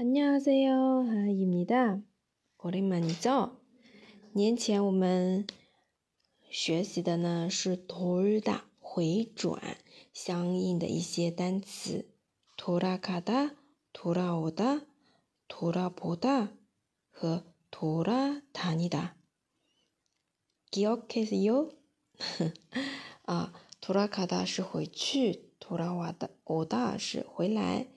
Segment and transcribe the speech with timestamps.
[0.00, 2.00] 안녕하세요，하입니 다。
[2.58, 3.58] 오랜만이 죠。
[4.32, 5.44] 年前我们
[6.48, 9.60] 学习的呢是돌다回转
[10.12, 12.08] 相应的一些单词，
[12.56, 13.56] 돌아가 다、
[13.92, 14.86] 돌아오 다、
[15.48, 16.52] 돌아보다
[17.10, 17.42] 和
[17.72, 19.16] 돌아다니 다。
[20.70, 21.70] 기억하세 요？
[23.26, 27.88] 啊，돌아가다是回去，돌아와 다、 오다是回来，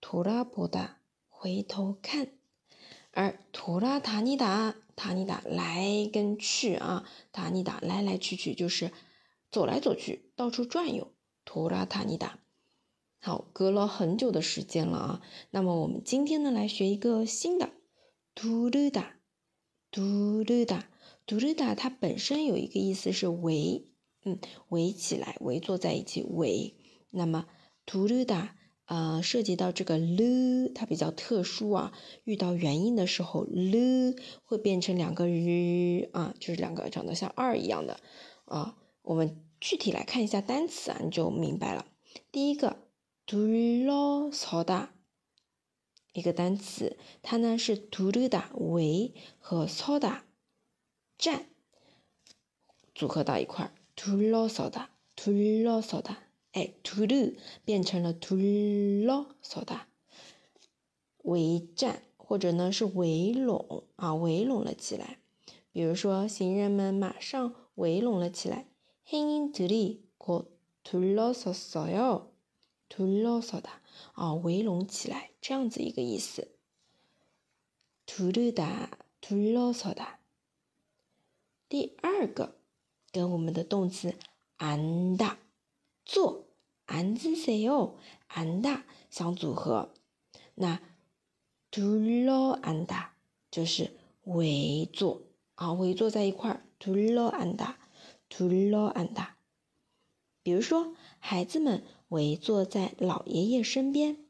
[0.00, 0.99] 돌아보 다。
[1.41, 2.27] 回头看，
[3.13, 8.91] 而图拉塔尼达塔尼达来跟去啊，塔尼达来来去去就是
[9.49, 11.11] 走来走去，到处转悠。
[11.43, 12.37] 图拉塔尼达，
[13.19, 15.21] 好，隔了很久的时间了啊。
[15.49, 17.71] 那么我们今天呢来学一个新的，
[18.35, 19.15] 图鲁达，
[19.89, 20.91] 图鲁达，
[21.25, 23.87] 图鲁达，它本身有一个意思是围，
[24.23, 24.37] 嗯，
[24.69, 26.75] 围起来，围坐在一起，围。
[27.09, 27.47] 那么
[27.87, 28.57] 图鲁达。
[28.85, 31.93] 呃，涉及到这个 l，它比较特殊啊。
[32.25, 37.99] 遇到元音的时候，l 会变成两个日啊，就是两个长得像二一样的
[38.45, 38.77] 啊。
[39.03, 41.85] 我们具体来看一下单词啊，你就明白了。
[42.31, 42.77] 第一个
[43.25, 44.89] ，do lo so da，
[46.11, 50.23] 一个单词，它呢是 do da 围和 so da
[51.17, 51.45] 站
[52.93, 56.30] 组合到一块儿，do lo so da，do lo so da。
[56.52, 57.32] 哎，to do
[57.64, 59.86] 变成了 to lo so da，
[61.22, 65.18] 围站或者呢是围拢啊，围拢了起来。
[65.72, 68.66] 比如说，行人们马上围拢了起来。
[69.08, 72.32] 행인들이곧둘러섰어 요，
[72.88, 73.80] 둘러서다
[74.14, 76.48] 啊，围拢起来，这样子一个意思。
[78.06, 80.18] 두르다둘러서 다。
[81.68, 82.56] 第二个
[83.12, 84.16] 跟我们的动词
[84.58, 85.36] 앉다
[86.10, 86.44] 坐，
[86.86, 87.96] 앉으세 요，
[88.28, 89.92] 앉다相组合。
[90.54, 90.80] 那
[91.70, 93.08] 둘러앉다
[93.50, 93.90] 就是
[94.24, 95.22] 围坐
[95.56, 96.62] 啊，围坐在一块儿。
[96.78, 97.76] 둘러앉 다，
[98.28, 99.36] 둘러앉 다。
[100.42, 104.24] 比如说，孩子们围坐在老爷爷身边。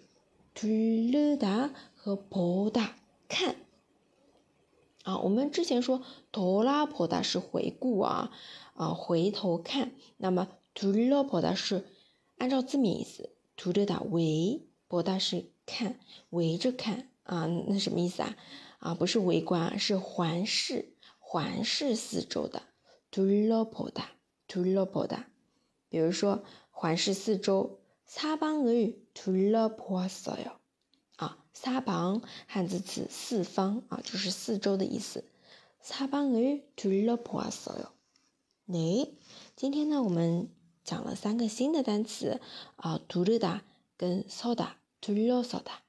[0.54, 2.96] 둘러다和보다
[3.28, 3.56] 看。
[5.04, 8.32] 啊，我们之前说돌아보다是回顾啊，
[8.74, 9.92] 啊回头看。
[10.16, 11.86] 那么둘러보다是
[12.37, 18.35] 按照字面意思，图着的围，博大是看，围着看啊，那什么意思啊？
[18.79, 22.61] 啊，不是围观，是环视，环视四周的，
[23.09, 24.11] 图了博大，
[24.47, 25.27] 图了博大。
[25.87, 30.51] 比如说，环视四周，撒邦尔图了博所有
[31.15, 35.23] 啊，撒邦汉字词四方啊，就是四周的意思，
[35.79, 37.85] 撒邦尔图了博所有。
[38.75, 39.07] 哎，
[39.55, 40.49] 今天呢，我们。
[40.85, 42.39] 讲了三个新的单词
[42.75, 43.65] 啊，图鲁达
[43.97, 45.81] 跟索达，图鲁索达，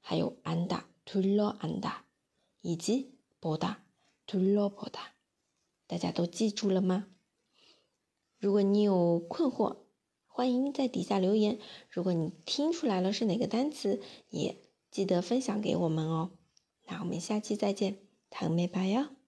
[0.00, 2.04] 还有安达，图鲁安达，
[2.60, 3.82] 以及博达，
[4.26, 5.14] 图鲁博达，
[5.86, 7.06] 大家都记住了吗？
[8.38, 9.78] 如果你有困惑，
[10.26, 11.58] 欢迎在底下留言。
[11.88, 14.58] 如果你听出来了是哪个单词，也
[14.90, 16.32] 记得分享给我们哦。
[16.86, 19.21] 那我们下期再见，唐美拜哟。